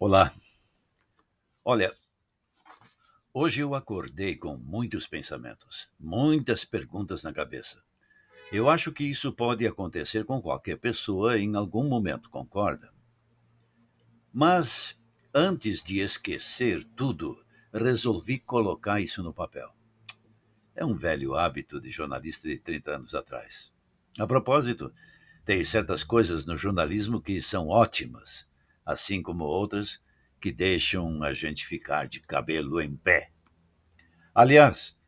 [0.00, 0.34] Olá.
[1.64, 1.94] Olha,
[3.32, 7.80] hoje eu acordei com muitos pensamentos, muitas perguntas na cabeça.
[8.50, 12.92] Eu acho que isso pode acontecer com qualquer pessoa em algum momento, concorda?
[14.32, 14.98] Mas
[15.32, 17.40] antes de esquecer tudo,
[17.72, 19.72] resolvi colocar isso no papel.
[20.74, 23.72] É um velho hábito de jornalista de 30 anos atrás.
[24.18, 24.92] A propósito,
[25.44, 28.48] tem certas coisas no jornalismo que são ótimas,
[28.84, 30.02] assim como outras
[30.40, 33.30] que deixam a gente ficar de cabelo em pé.
[34.34, 34.98] Aliás,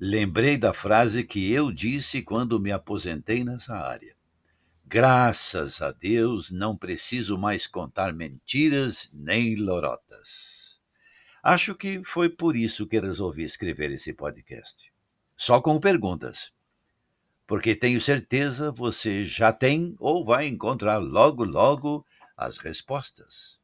[0.00, 4.16] lembrei da frase que eu disse quando me aposentei nessa área.
[4.86, 10.80] Graças a Deus não preciso mais contar mentiras nem lorotas.
[11.42, 14.90] Acho que foi por isso que resolvi escrever esse podcast.
[15.36, 16.52] Só com perguntas.
[17.46, 22.06] Porque tenho certeza você já tem ou vai encontrar logo, logo
[22.38, 23.58] as respostas.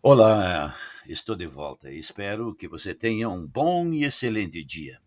[0.00, 0.76] Olá,
[1.08, 5.00] estou de volta e espero que você tenha um bom e excelente dia.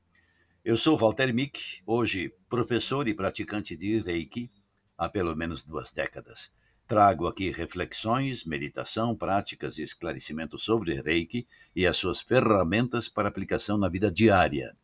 [0.65, 4.51] Eu sou Walter Mick, hoje professor e praticante de Reiki
[4.97, 6.51] há pelo menos duas décadas.
[6.85, 13.77] Trago aqui reflexões, meditação, práticas e esclarecimentos sobre Reiki e as suas ferramentas para aplicação
[13.77, 14.75] na vida diária.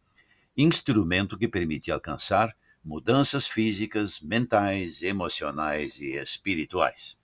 [0.58, 7.16] Instrumento que permite alcançar mudanças físicas, mentais, emocionais e espirituais.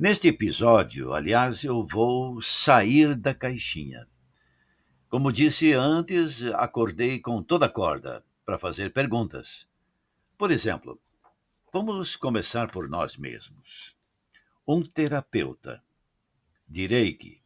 [0.00, 4.08] Neste episódio, aliás, eu vou sair da caixinha.
[5.08, 9.68] Como disse antes, acordei com toda a corda para fazer perguntas.
[10.36, 10.98] Por exemplo,
[11.72, 13.94] vamos começar por nós mesmos.
[14.66, 15.84] Um terapeuta
[16.66, 17.42] de Reiki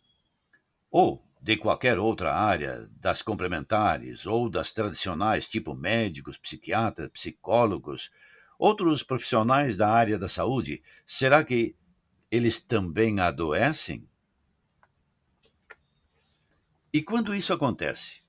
[0.91, 8.11] ou de qualquer outra área, das complementares ou das tradicionais, tipo médicos, psiquiatras, psicólogos,
[8.59, 11.77] outros profissionais da área da saúde, será que
[12.31, 14.09] eles também adoecem?
[16.91, 18.23] E quando isso acontece?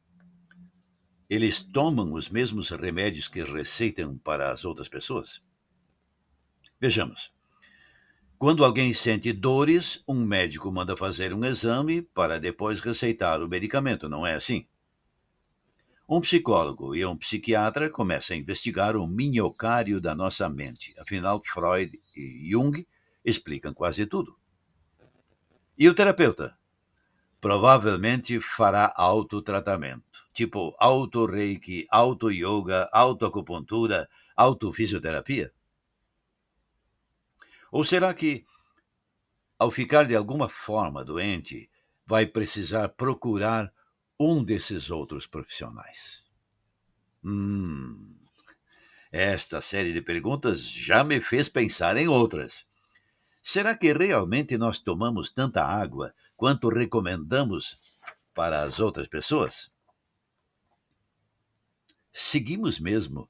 [1.30, 5.42] Eles tomam os mesmos remédios que receitam para as outras pessoas?
[6.82, 7.34] Vejamos.
[8.46, 14.08] Quando alguém sente dores, um médico manda fazer um exame para depois receitar o medicamento,
[14.08, 14.68] não é assim?
[16.08, 20.94] Um psicólogo e um psiquiatra começam a investigar o minhocário da nossa mente.
[21.00, 22.86] Afinal, Freud e Jung
[23.26, 24.38] explicam quase tudo.
[25.76, 26.56] E o terapeuta?
[27.42, 34.08] Provavelmente fará autotratamento, tipo auto-reiki, auto-yoga, auto-acupuntura,
[34.38, 35.52] auto-fisioterapia.
[37.76, 38.46] Ou será que,
[39.60, 41.70] ao ficar de alguma forma doente,
[42.06, 43.70] vai precisar procurar
[44.18, 46.24] um desses outros profissionais?
[47.22, 48.16] Hum,
[49.12, 52.66] esta série de perguntas já me fez pensar em outras.
[53.44, 57.78] Será que realmente nós tomamos tanta água quanto recomendamos
[58.34, 59.70] para as outras pessoas?
[62.14, 63.30] Seguimos mesmo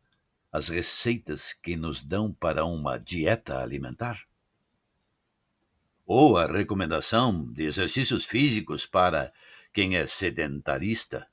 [0.51, 4.23] as receitas que nos dão para uma dieta alimentar?
[6.05, 9.33] Ou a recomendação de exercícios físicos para
[9.73, 11.27] quem é sedentarista.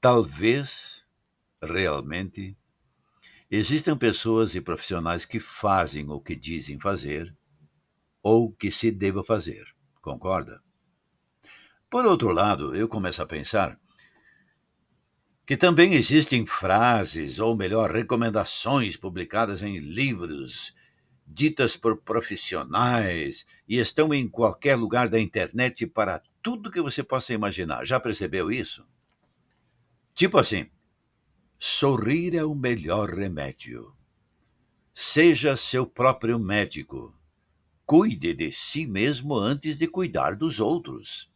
[0.00, 1.04] Talvez,
[1.60, 2.56] realmente,
[3.50, 7.36] existam pessoas e profissionais que fazem o que dizem fazer
[8.22, 9.64] ou que se deva fazer,
[10.00, 10.62] concorda?
[11.90, 13.78] Por outro lado, eu começo a pensar
[15.44, 20.72] que também existem frases, ou melhor, recomendações publicadas em livros
[21.32, 27.32] ditas por profissionais e estão em qualquer lugar da internet para tudo que você possa
[27.32, 27.84] imaginar.
[27.84, 28.86] Já percebeu isso?
[30.14, 30.70] Tipo assim:
[31.58, 33.96] sorrir é o melhor remédio.
[34.94, 37.14] Seja seu próprio médico.
[37.86, 41.30] Cuide de si mesmo antes de cuidar dos outros.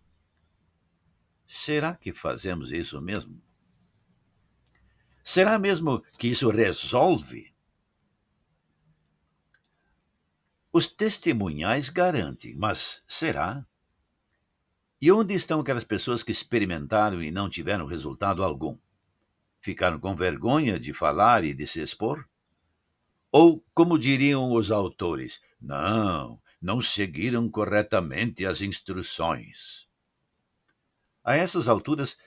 [1.47, 3.41] Será que fazemos isso mesmo?
[5.22, 7.55] Será mesmo que isso resolve
[10.77, 13.65] Os testemunhais garantem, mas será?
[15.01, 18.77] E onde estão aquelas pessoas que experimentaram e não tiveram resultado algum?
[19.59, 22.28] Ficaram com vergonha de falar e de se expor?
[23.33, 29.89] Ou, como diriam os autores, não, não seguiram corretamente as instruções?
[31.25, 32.19] A essas alturas,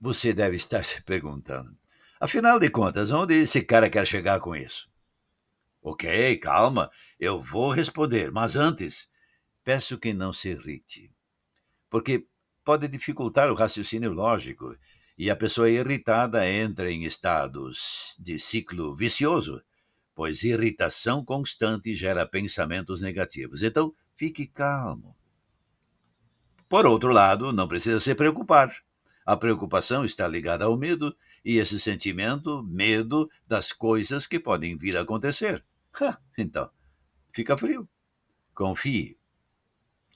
[0.00, 1.76] você deve estar se perguntando:
[2.18, 4.88] afinal de contas, onde esse cara quer chegar com isso?
[5.82, 9.08] Ok, calma, eu vou responder, mas antes,
[9.64, 11.12] peço que não se irrite,
[11.90, 12.26] porque
[12.64, 14.76] pode dificultar o raciocínio lógico
[15.16, 19.60] E a pessoa irritada entra em estados de ciclo vicioso,
[20.14, 23.62] pois irritação constante gera pensamentos negativos.
[23.64, 25.16] Então, fique calmo.
[26.68, 28.70] Por outro lado, não precisa se preocupar.
[29.26, 34.96] A preocupação está ligada ao medo, e esse sentimento, medo das coisas que podem vir
[34.96, 35.64] a acontecer.
[36.38, 36.70] então,
[37.32, 37.88] fica frio.
[38.54, 39.16] Confie.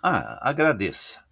[0.03, 1.25] Ah, agradeça.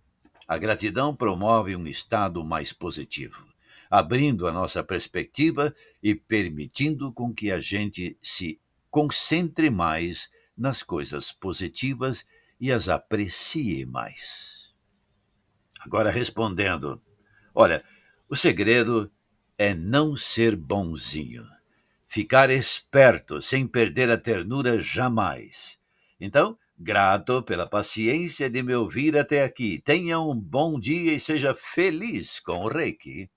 [0.47, 3.47] A gratidão promove um estado mais positivo,
[3.89, 8.61] abrindo a nossa perspectiva e permitindo com que a gente se
[8.91, 12.27] concentre mais nas coisas positivas
[12.61, 14.75] e as aprecie mais.
[15.81, 17.01] Agora respondendo.
[17.55, 17.83] Olha,
[18.29, 19.11] o segredo
[19.57, 21.45] é não ser bonzinho.
[22.13, 25.79] Ficar esperto sem perder a ternura jamais.
[26.21, 29.81] Então, grato pela paciência de me ouvir até aqui.
[29.85, 33.31] Tenha um bom dia e seja feliz com o Reiki.